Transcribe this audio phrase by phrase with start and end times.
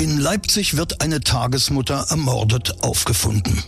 [0.00, 3.62] In Leipzig wird eine Tagesmutter ermordet aufgefunden.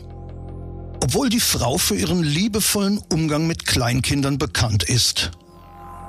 [1.03, 5.31] Obwohl die Frau für ihren liebevollen Umgang mit Kleinkindern bekannt ist,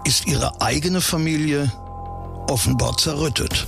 [0.05, 1.69] ist ihre eigene Familie
[2.47, 3.67] offenbar zerrüttet.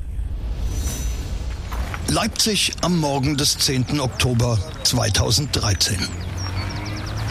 [2.11, 4.01] Leipzig am Morgen des 10.
[4.01, 5.97] Oktober 2013.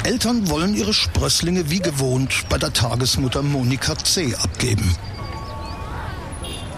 [0.05, 4.35] Eltern wollen ihre Sprösslinge wie gewohnt bei der Tagesmutter Monika C.
[4.37, 4.97] abgeben.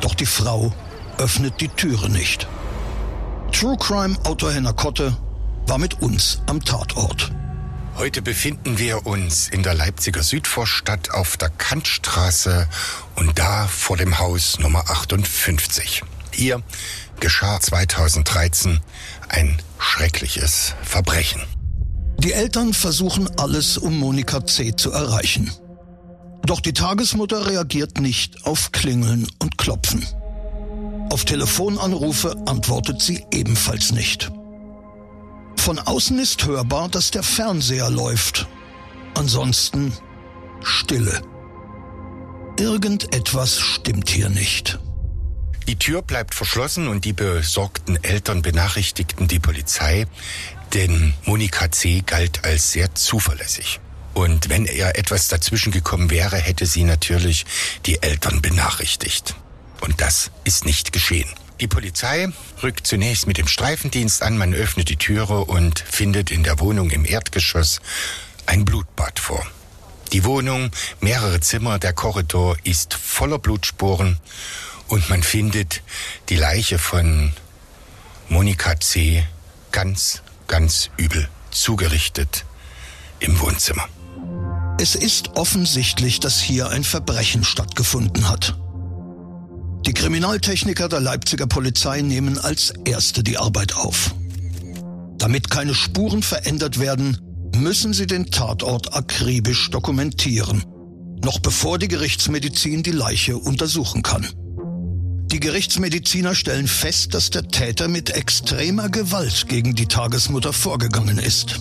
[0.01, 0.75] Doch die Frau
[1.19, 2.49] öffnet die Türe nicht.
[3.53, 5.17] True Crime Autor Henner Kotte
[5.69, 7.31] war mit uns am Tatort.
[7.99, 12.69] Heute befinden wir uns in der Leipziger Südvorstadt auf der Kantstraße
[13.15, 16.03] und da vor dem Haus Nummer 58.
[16.35, 16.63] Hier
[17.21, 18.81] geschah 2013
[19.29, 21.43] ein schreckliches Verbrechen.
[22.19, 24.75] Die Eltern versuchen alles, um Monika C.
[24.77, 25.51] zu erreichen.
[26.45, 30.07] Doch die Tagesmutter reagiert nicht auf Klingeln und Klopfen.
[31.11, 34.31] Auf Telefonanrufe antwortet sie ebenfalls nicht.
[35.57, 38.49] Von außen ist hörbar, dass der Fernseher läuft.
[39.15, 39.93] Ansonsten
[40.63, 41.23] Stille.
[42.59, 44.79] Irgendetwas stimmt hier nicht.
[45.69, 50.07] Die Tür bleibt verschlossen und die besorgten Eltern benachrichtigten die Polizei,
[50.75, 52.03] denn Monika C.
[52.05, 53.81] galt als sehr zuverlässig.
[54.15, 57.47] Und wenn er etwas dazwischen gekommen wäre, hätte sie natürlich
[57.87, 59.35] die Eltern benachrichtigt.
[59.81, 61.29] Und das ist nicht geschehen.
[61.61, 62.29] Die Polizei
[62.63, 66.91] rückt zunächst mit dem Streifendienst an, man öffnet die Türe und findet in der Wohnung
[66.91, 67.81] im Erdgeschoss
[68.47, 69.47] ein Blutbad vor.
[70.13, 74.19] Die Wohnung, mehrere Zimmer, der Korridor ist voller Blutspuren
[74.93, 75.81] und man findet
[76.29, 77.33] die Leiche von
[78.29, 79.25] Monika C.
[79.71, 82.45] ganz, ganz übel zugerichtet
[83.19, 83.89] im Wohnzimmer.
[84.79, 88.59] Es ist offensichtlich, dass hier ein Verbrechen stattgefunden hat.
[89.87, 94.15] Die Kriminaltechniker der Leipziger Polizei nehmen als Erste die Arbeit auf.
[95.17, 97.17] Damit keine Spuren verändert werden,
[97.57, 100.67] müssen sie den Tatort akribisch dokumentieren,
[101.25, 104.29] noch bevor die Gerichtsmedizin die Leiche untersuchen kann.
[105.33, 111.61] Die Gerichtsmediziner stellen fest, dass der Täter mit extremer Gewalt gegen die Tagesmutter vorgegangen ist.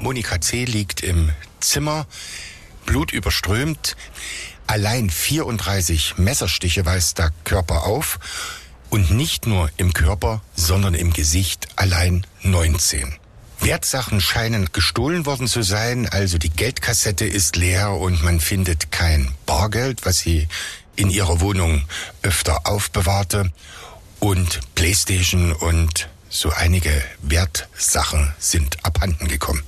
[0.00, 0.64] Monika C.
[0.64, 1.30] liegt im
[1.60, 2.06] Zimmer,
[2.86, 3.96] blutüberströmt.
[4.66, 8.18] Allein 34 Messerstiche weist der Körper auf.
[8.88, 13.14] Und nicht nur im Körper, sondern im Gesicht allein 19.
[13.60, 19.32] Wertsachen scheinen gestohlen worden zu sein, also die Geldkassette ist leer und man findet kein
[19.46, 20.48] Bargeld, was sie
[20.96, 21.84] in ihrer Wohnung
[22.22, 23.50] öfter aufbewahrte
[24.20, 26.90] und Playstation und so einige
[27.22, 29.62] Wertsachen sind abhanden gekommen.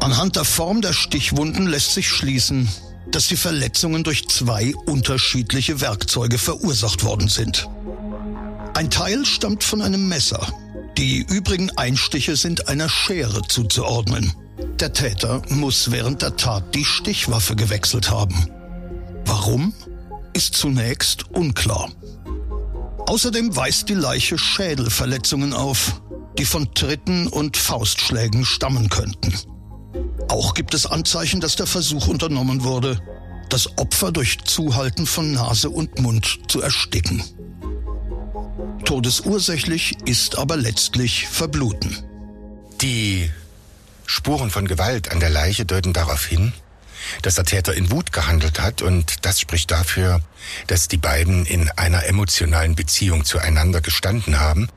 [0.00, 2.68] Anhand der Form der Stichwunden lässt sich schließen,
[3.10, 7.68] dass die Verletzungen durch zwei unterschiedliche Werkzeuge verursacht worden sind.
[8.74, 10.46] Ein Teil stammt von einem Messer.
[10.96, 14.32] Die übrigen Einstiche sind einer Schere zuzuordnen.
[14.78, 18.50] Der Täter muss während der Tat die Stichwaffe gewechselt haben.
[19.26, 19.74] Warum?
[20.40, 21.90] Ist zunächst unklar.
[23.06, 26.00] Außerdem weist die Leiche Schädelverletzungen auf,
[26.38, 29.34] die von Tritten und Faustschlägen stammen könnten.
[30.28, 33.02] Auch gibt es Anzeichen, dass der Versuch unternommen wurde,
[33.50, 37.22] das Opfer durch Zuhalten von Nase und Mund zu ersticken.
[38.86, 41.98] Todesursächlich ist aber letztlich Verbluten.
[42.80, 43.28] Die
[44.06, 46.54] Spuren von Gewalt an der Leiche deuten darauf hin,
[47.22, 50.20] dass der Täter in Wut gehandelt hat und das spricht dafür,
[50.66, 54.68] dass die beiden in einer emotionalen Beziehung zueinander gestanden haben,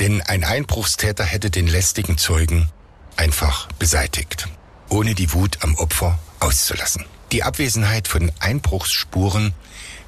[0.00, 2.68] denn ein Einbruchstäter hätte den lästigen Zeugen
[3.16, 4.48] einfach beseitigt,
[4.88, 7.04] ohne die Wut am Opfer auszulassen.
[7.32, 9.52] Die Abwesenheit von Einbruchsspuren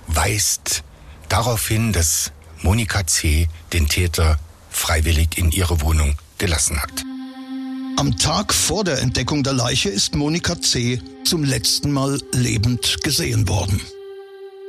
[0.07, 0.85] weist
[1.29, 2.33] darauf hin, dass
[2.63, 3.49] Monika C.
[3.73, 4.39] den Täter
[4.71, 7.05] freiwillig in ihre Wohnung gelassen hat.
[7.99, 11.03] Am Tag vor der Entdeckung der Leiche ist Monika C.
[11.25, 13.81] zum letzten Mal lebend gesehen worden.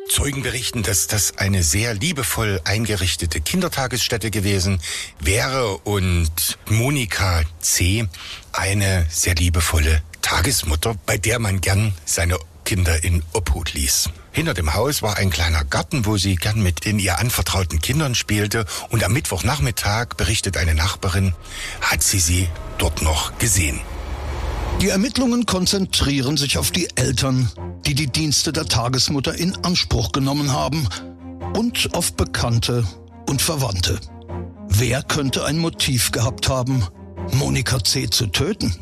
[0.09, 4.81] Zeugen berichten, dass das eine sehr liebevoll eingerichtete Kindertagesstätte gewesen
[5.19, 8.07] wäre und Monika C.
[8.51, 14.09] eine sehr liebevolle Tagesmutter, bei der man gern seine Kinder in Obhut ließ.
[14.31, 18.15] Hinter dem Haus war ein kleiner Garten, wo sie gern mit den ihr anvertrauten Kindern
[18.15, 18.65] spielte.
[18.89, 21.33] Und am Mittwochnachmittag, berichtet eine Nachbarin,
[21.81, 22.47] hat sie sie
[22.77, 23.81] dort noch gesehen.
[24.81, 27.51] Die Ermittlungen konzentrieren sich auf die Eltern,
[27.85, 30.87] die die Dienste der Tagesmutter in Anspruch genommen haben
[31.53, 32.85] und auf Bekannte
[33.27, 33.99] und Verwandte.
[34.69, 36.87] Wer könnte ein Motiv gehabt haben,
[37.33, 38.09] Monika C.
[38.09, 38.73] zu töten?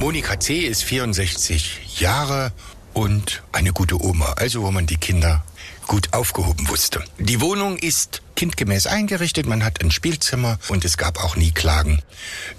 [0.00, 0.60] Monika C.
[0.60, 2.52] ist 64 Jahre
[2.92, 5.44] und eine gute Oma, also wo man die Kinder
[5.86, 7.02] gut aufgehoben wusste.
[7.18, 12.02] Die Wohnung ist kindgemäß eingerichtet, man hat ein Spielzimmer und es gab auch nie Klagen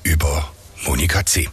[0.03, 0.51] über
[0.83, 1.49] Monika C.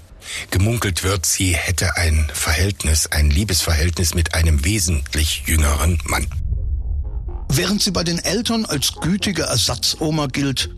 [0.51, 6.27] Gemunkelt wird, sie hätte ein Verhältnis, ein Liebesverhältnis mit einem wesentlich jüngeren Mann.
[7.49, 10.71] Während sie bei den Eltern als gütige Ersatzoma gilt,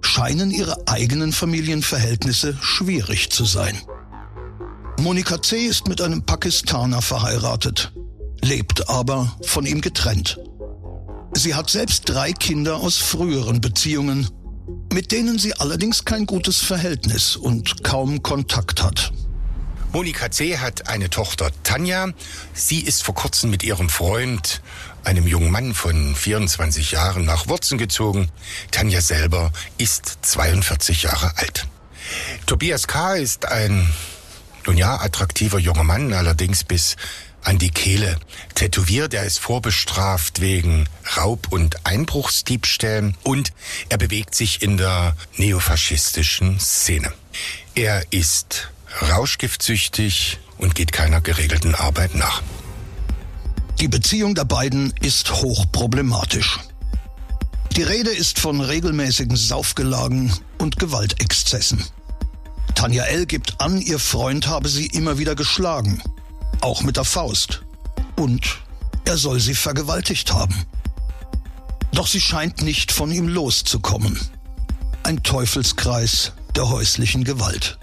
[0.00, 3.80] scheinen ihre eigenen Familienverhältnisse schwierig zu sein.
[5.00, 5.66] Monika C.
[5.66, 7.92] ist mit einem Pakistaner verheiratet,
[8.42, 10.38] lebt aber von ihm getrennt.
[11.34, 14.28] Sie hat selbst drei Kinder aus früheren Beziehungen,
[14.92, 19.12] mit denen sie allerdings kein gutes Verhältnis und kaum Kontakt hat.
[19.92, 20.58] Monika C.
[20.58, 22.08] hat eine Tochter Tanja.
[22.52, 24.62] Sie ist vor kurzem mit ihrem Freund,
[25.04, 28.28] einem jungen Mann von 24 Jahren, nach Wurzen gezogen.
[28.70, 31.66] Tanja selber ist 42 Jahre alt.
[32.46, 33.14] Tobias K.
[33.14, 33.88] ist ein
[34.66, 36.96] nun ja, attraktiver junger Mann, allerdings bis
[37.42, 38.16] an die Kehle
[38.54, 39.14] tätowiert.
[39.14, 43.52] Er ist vorbestraft wegen Raub- und Einbruchsdiebstählen und
[43.88, 47.12] er bewegt sich in der neofaschistischen Szene.
[47.74, 48.70] Er ist
[49.02, 52.42] rauschgiftsüchtig und geht keiner geregelten Arbeit nach.
[53.80, 56.60] Die Beziehung der beiden ist hochproblematisch.
[57.76, 61.84] Die Rede ist von regelmäßigen Saufgelagen und Gewaltexzessen.
[62.74, 63.26] Tanja L.
[63.26, 66.02] gibt an, ihr Freund habe sie immer wieder geschlagen,
[66.60, 67.62] auch mit der Faust.
[68.16, 68.58] Und
[69.04, 70.66] er soll sie vergewaltigt haben.
[71.92, 74.18] Doch sie scheint nicht von ihm loszukommen.
[75.02, 77.78] Ein Teufelskreis der häuslichen Gewalt.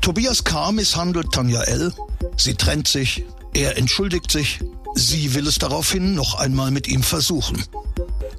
[0.00, 0.72] Tobias K.
[0.72, 1.92] misshandelt Tanja L.
[2.36, 4.60] Sie trennt sich, er entschuldigt sich,
[4.94, 7.62] sie will es daraufhin noch einmal mit ihm versuchen.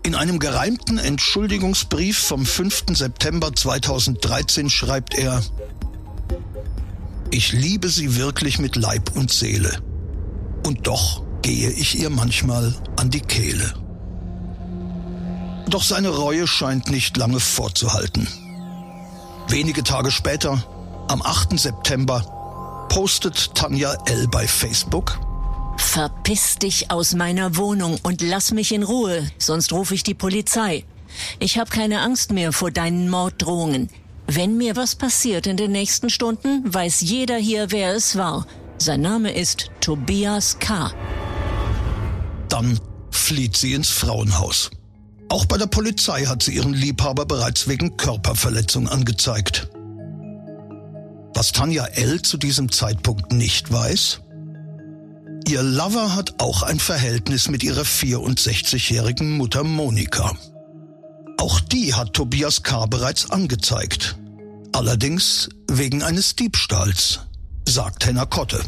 [0.03, 2.85] In einem gereimten Entschuldigungsbrief vom 5.
[2.89, 5.41] September 2013 schreibt er,
[7.31, 9.81] ich liebe sie wirklich mit Leib und Seele.
[10.65, 13.73] Und doch gehe ich ihr manchmal an die Kehle.
[15.69, 18.27] Doch seine Reue scheint nicht lange vorzuhalten.
[19.47, 20.63] Wenige Tage später,
[21.07, 21.57] am 8.
[21.57, 24.27] September, postet Tanja L.
[24.27, 25.19] bei Facebook,
[25.77, 30.85] Verpiss dich aus meiner Wohnung und lass mich in Ruhe, sonst rufe ich die Polizei.
[31.39, 33.89] Ich habe keine Angst mehr vor deinen Morddrohungen.
[34.27, 38.47] Wenn mir was passiert in den nächsten Stunden, weiß jeder hier, wer es war.
[38.77, 40.91] Sein Name ist Tobias K.
[42.49, 42.79] Dann
[43.11, 44.71] flieht sie ins Frauenhaus.
[45.29, 49.69] Auch bei der Polizei hat sie ihren Liebhaber bereits wegen Körperverletzung angezeigt.
[51.33, 52.21] Was Tanja L.
[52.21, 54.21] zu diesem Zeitpunkt nicht weiß,
[55.47, 60.35] Ihr Lover hat auch ein Verhältnis mit ihrer 64-jährigen Mutter Monika.
[61.37, 62.85] Auch die hat Tobias K.
[62.85, 64.17] bereits angezeigt.
[64.71, 67.19] Allerdings wegen eines Diebstahls,
[67.67, 68.63] sagt Henna Kotte.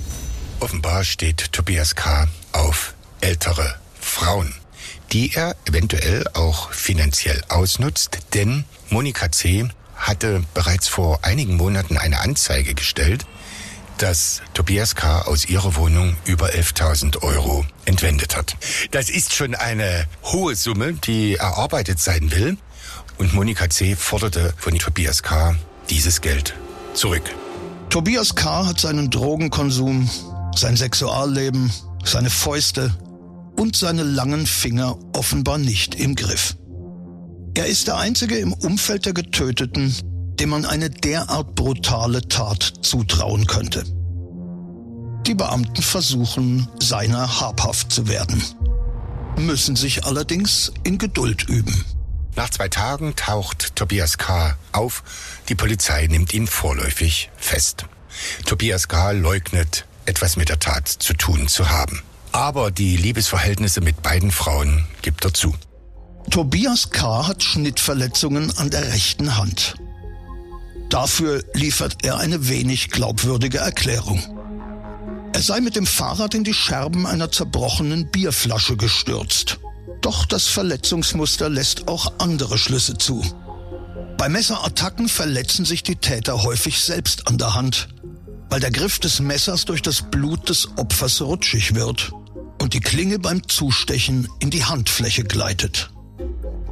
[0.59, 2.27] Offenbar steht Tobias K.
[2.51, 4.53] auf ältere Frauen,
[5.13, 9.69] die er eventuell auch finanziell ausnutzt, denn Monika C.
[9.95, 13.25] hatte bereits vor einigen Monaten eine Anzeige gestellt,
[13.97, 15.21] dass Tobias K.
[15.21, 18.55] aus ihrer Wohnung über 11.000 Euro entwendet hat.
[18.91, 22.57] Das ist schon eine hohe Summe, die erarbeitet sein will.
[23.17, 23.95] Und Monika C.
[23.95, 25.55] forderte von Tobias K.
[25.89, 26.53] dieses Geld
[26.93, 27.23] zurück.
[27.89, 28.67] Tobias K.
[28.67, 30.09] hat seinen Drogenkonsum,
[30.55, 31.71] sein Sexualleben,
[32.03, 32.93] seine Fäuste
[33.55, 36.55] und seine langen Finger offenbar nicht im Griff.
[37.53, 39.95] Er ist der Einzige im Umfeld der Getöteten,
[40.39, 43.83] dem man eine derart brutale Tat zutrauen könnte.
[45.25, 48.43] Die Beamten versuchen, seiner habhaft zu werden,
[49.37, 51.83] müssen sich allerdings in Geduld üben.
[52.35, 54.55] Nach zwei Tagen taucht Tobias K.
[54.71, 55.03] auf.
[55.49, 57.85] Die Polizei nimmt ihn vorläufig fest.
[58.45, 59.11] Tobias K.
[59.11, 62.01] leugnet, etwas mit der Tat zu tun zu haben.
[62.31, 65.55] Aber die Liebesverhältnisse mit beiden Frauen gibt er zu.
[66.29, 67.27] Tobias K.
[67.27, 69.75] hat Schnittverletzungen an der rechten Hand.
[70.95, 74.23] Dafür liefert er eine wenig glaubwürdige Erklärung.
[75.33, 79.59] Er sei mit dem Fahrrad in die Scherben einer zerbrochenen Bierflasche gestürzt.
[79.99, 83.21] Doch das Verletzungsmuster lässt auch andere Schlüsse zu.
[84.17, 87.89] Bei Messerattacken verletzen sich die Täter häufig selbst an der Hand,
[88.49, 92.13] weil der Griff des Messers durch das Blut des Opfers rutschig wird
[92.61, 95.89] und die Klinge beim Zustechen in die Handfläche gleitet.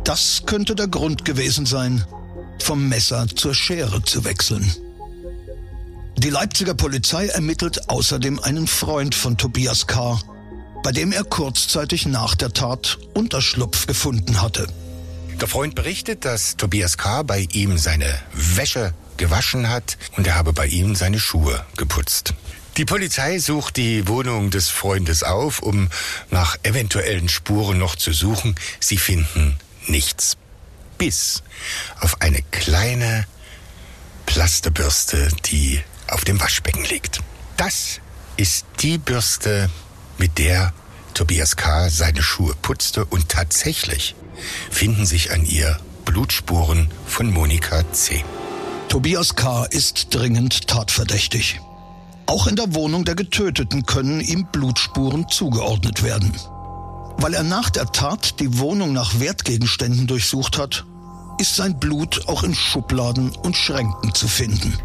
[0.06, 2.06] Das könnte der Grund gewesen sein,
[2.62, 4.74] vom Messer zur Schere zu wechseln.
[6.18, 10.20] Die Leipziger Polizei ermittelt außerdem einen Freund von Tobias K.,
[10.84, 14.68] bei dem er kurzzeitig nach der Tat Unterschlupf gefunden hatte.
[15.40, 17.24] Der Freund berichtet, dass Tobias K.
[17.24, 22.34] bei ihm seine Wäsche gewaschen hat und er habe bei ihm seine Schuhe geputzt.
[22.78, 25.90] Die Polizei sucht die Wohnung des Freundes auf, um
[26.32, 28.56] nach eventuellen Spuren noch zu suchen.
[28.80, 29.58] Sie finden
[29.88, 30.38] nichts.
[31.04, 31.44] Bis
[32.00, 33.28] auf eine kleine
[34.26, 37.20] Plasterbürste, die auf dem Waschbecken liegt.
[37.58, 38.00] Das
[38.38, 39.70] ist die Bürste,
[40.18, 40.72] mit der
[41.14, 41.90] Tobias K.
[41.90, 44.16] seine Schuhe putzte und tatsächlich
[44.72, 48.24] finden sich an ihr Blutspuren von Monika C.
[48.88, 49.66] Tobias K.
[49.66, 51.60] ist dringend tatverdächtig.
[52.28, 56.32] Auch in der Wohnung der Getöteten können ihm Blutspuren zugeordnet werden.
[57.18, 60.86] Weil er nach der Tat die Wohnung nach Wertgegenständen durchsucht hat,
[61.44, 64.78] ist sein Blut auch in Schubladen und Schränken zu finden.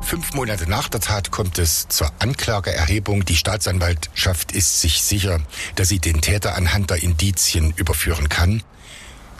[0.00, 3.24] Fünf Monate nach der Tat kommt es zur Anklageerhebung.
[3.24, 5.38] Die Staatsanwaltschaft ist sich sicher,
[5.76, 8.64] dass sie den Täter anhand der Indizien überführen kann.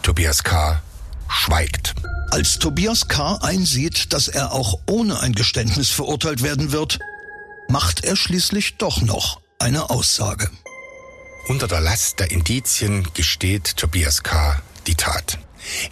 [0.01, 0.81] Tobias K.
[1.27, 1.93] schweigt.
[2.31, 3.39] Als Tobias K.
[3.41, 6.99] einsieht, dass er auch ohne ein Geständnis verurteilt werden wird,
[7.67, 10.49] macht er schließlich doch noch eine Aussage.
[11.49, 14.61] Unter der Last der Indizien gesteht Tobias K.
[14.87, 15.37] die Tat.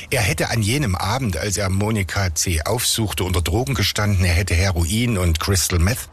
[0.10, 2.62] Er hätte an jenem Abend, als er Monika C.
[2.64, 4.26] aufsuchte, unter Drogen gestanden.
[4.26, 6.10] Er hätte Heroin und Crystal Meth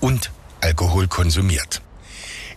[0.00, 1.82] und Alkohol konsumiert.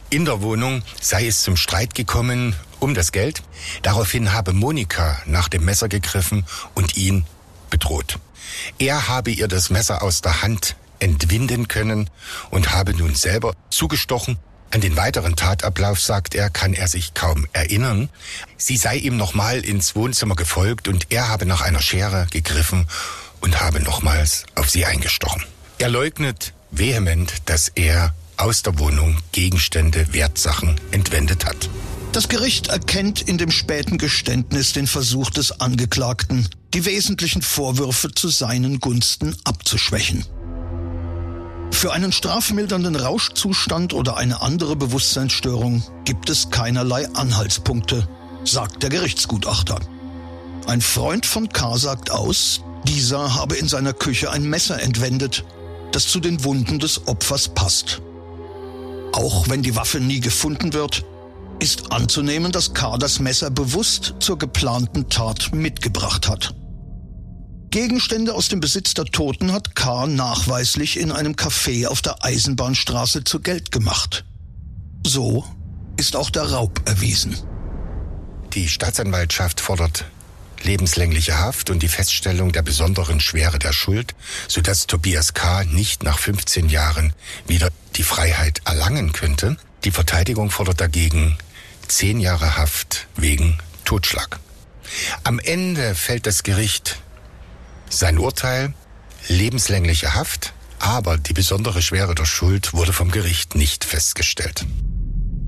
[0.10, 3.44] In der Wohnung sei es zum Streit gekommen um das Geld.
[3.82, 7.26] Daraufhin habe Monika nach dem Messer gegriffen und ihn
[7.70, 8.18] bedroht.
[8.80, 12.10] Er habe ihr das Messer aus der Hand entwinden können
[12.50, 14.38] und habe nun selber zugestochen
[14.72, 18.10] an den weiteren Tatablauf, sagt er, kann er sich kaum erinnern.
[18.58, 22.88] Sie sei ihm nochmal ins Wohnzimmer gefolgt und er habe nach einer Schere gegriffen
[23.42, 25.44] und habe nochmals auf sie eingestochen.
[25.78, 31.70] Er leugnet vehement, dass er aus der Wohnung Gegenstände, Wertsachen entwendet hat.
[32.12, 38.30] Das Gericht erkennt in dem späten Geständnis den Versuch des Angeklagten, die wesentlichen Vorwürfe zu
[38.30, 40.26] seinen Gunsten abzuschwächen.
[41.80, 48.06] Für einen strafmildernden Rauschzustand oder eine andere Bewusstseinsstörung gibt es keinerlei Anhaltspunkte,
[48.44, 49.80] sagt der Gerichtsgutachter.
[50.68, 51.78] Ein Freund von K.
[51.78, 55.46] sagt aus, dieser habe in seiner Küche ein Messer entwendet,
[55.94, 58.02] das zu den Wunden des Opfers passt.
[59.14, 61.06] Auch wenn die Waffe nie gefunden wird,
[61.60, 62.98] ist anzunehmen, dass K.
[62.98, 66.54] das Messer bewusst zur geplanten Tat mitgebracht hat.
[67.72, 70.08] Gegenstände aus dem Besitz der Toten hat K.
[70.08, 74.26] nachweislich in einem Café auf der Eisenbahnstraße zu Geld gemacht.
[75.06, 75.46] So
[75.98, 77.38] ist auch der Raub erwiesen.
[78.54, 80.06] Die Staatsanwaltschaft fordert
[80.64, 84.16] lebenslängliche Haft und die Feststellung der besonderen Schwere der Schuld,
[84.48, 85.64] sodass Tobias K.
[85.64, 87.14] nicht nach 15 Jahren
[87.48, 89.58] wieder die Freiheit erlangen könnte.
[89.84, 91.38] Die Verteidigung fordert dagegen
[91.88, 94.40] zehn Jahre Haft wegen Totschlag.
[95.24, 97.00] Am Ende fällt das Gericht
[97.90, 98.74] sein Urteil
[99.28, 104.66] lebenslängliche Haft, aber die besondere Schwere der Schuld wurde vom Gericht nicht festgestellt.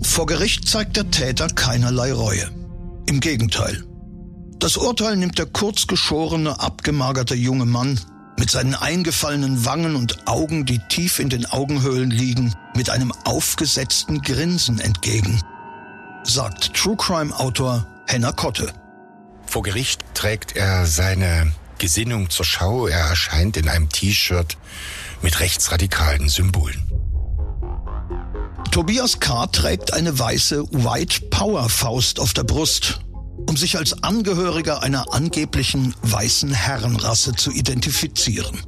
[0.02, 2.50] Vor Gericht zeigt der Täter keinerlei Reue.
[3.06, 3.84] Im Gegenteil.
[4.60, 8.00] Das Urteil nimmt der kurzgeschorene, abgemagerte junge Mann
[8.38, 14.22] mit seinen eingefallenen Wangen und Augen, die tief in den Augenhöhlen liegen, mit einem aufgesetzten
[14.22, 15.42] Grinsen entgegen,
[16.24, 18.74] sagt True Crime Autor Henna Kotte.
[19.46, 22.86] Vor Gericht trägt er seine Gesinnung zur Schau.
[22.86, 24.56] Er erscheint in einem T-Shirt
[25.24, 26.80] mit rechtsradikalen Symbolen.
[28.70, 29.48] Tobias K.
[29.48, 33.00] trägt eine weiße White Power Faust auf der Brust,
[33.50, 38.62] um sich als Angehöriger einer angeblichen weißen Herrenrasse zu identifizieren.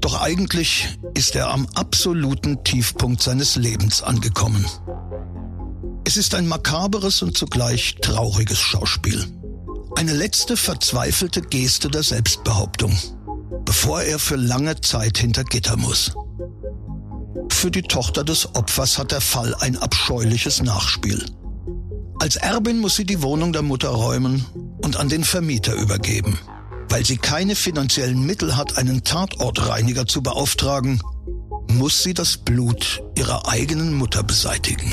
[0.00, 4.66] Doch eigentlich ist er am absoluten Tiefpunkt seines Lebens angekommen.
[6.04, 9.37] Es ist ein makaberes und zugleich trauriges Schauspiel.
[9.98, 12.96] Eine letzte verzweifelte Geste der Selbstbehauptung,
[13.64, 16.12] bevor er für lange Zeit hinter Gitter muss.
[17.50, 21.24] Für die Tochter des Opfers hat der Fall ein abscheuliches Nachspiel.
[22.20, 24.46] Als Erbin muss sie die Wohnung der Mutter räumen
[24.84, 26.38] und an den Vermieter übergeben.
[26.88, 31.02] Weil sie keine finanziellen Mittel hat, einen Tatortreiniger zu beauftragen,
[31.72, 34.92] muss sie das Blut ihrer eigenen Mutter beseitigen.